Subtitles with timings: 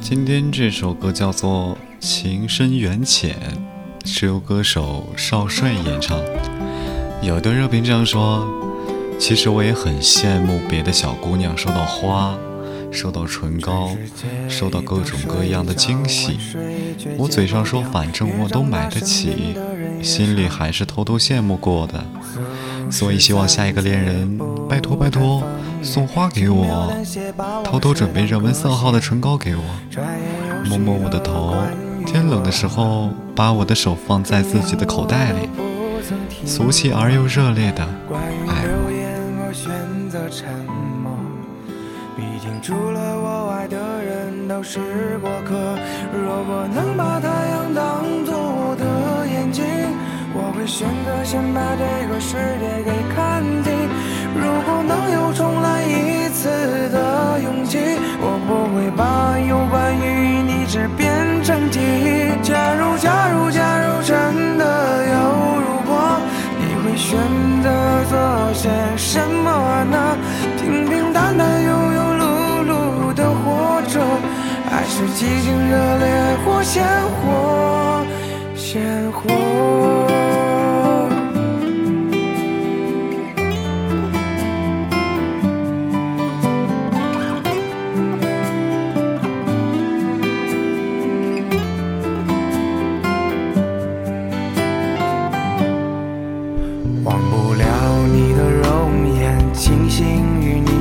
[0.00, 3.36] 今天这首歌叫做《情深缘浅》，
[4.08, 6.18] 是由歌手少帅演唱。
[7.20, 8.46] 有的热评这样说
[9.18, 12.36] ：“其实我也很羡慕别的小姑娘收到花、
[12.90, 13.90] 收到唇膏、
[14.48, 16.38] 收到各种各样的惊喜。
[17.18, 19.56] 我嘴上说反正我都买得起，
[20.02, 22.04] 心里还是偷偷羡慕过的。
[22.90, 25.42] 所以希望下一个恋人，拜托拜托。”
[25.80, 26.92] 送花给我，
[27.62, 29.62] 偷偷准备热门色号的唇膏给我，
[30.68, 31.54] 摸摸我的头，
[32.04, 35.48] 天冷的时候把我的手放在自己的口袋里，
[36.44, 38.90] 俗气而又热烈的爱我。
[42.16, 45.54] 毕竟除了我爱的人都是过客。
[46.12, 49.64] 如果能把太阳当做我的眼睛，
[50.34, 52.57] 我会选择先把这个世
[69.18, 70.16] 什么呢？
[70.56, 72.22] 平平淡淡庸庸碌
[72.70, 73.98] 碌的活着，
[74.70, 76.06] 还是激情热烈
[76.44, 76.84] 或鲜
[77.16, 78.04] 活
[78.54, 80.07] 鲜活？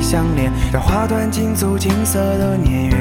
[0.09, 2.95] 相连让花团锦簇金色的年月，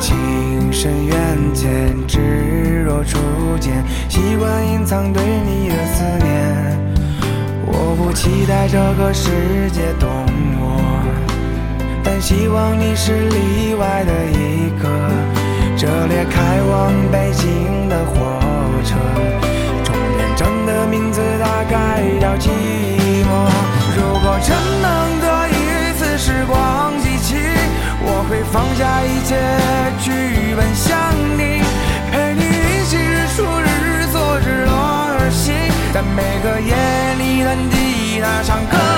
[0.00, 1.16] 情深缘
[1.54, 3.20] 浅，只若初
[3.60, 6.76] 见，习惯隐藏对你的思念。
[7.64, 9.30] 我不期待这个世
[9.70, 10.10] 界懂
[10.58, 11.04] 我，
[12.02, 13.91] 但希望你是例外
[28.32, 29.36] 会放下一切
[30.00, 30.96] 去奔向
[31.36, 31.62] 你
[32.10, 34.72] 陪你一起日出日落日落
[35.20, 35.52] 而息。
[35.92, 36.74] 在每个夜
[37.18, 38.91] 里弹吉他唱歌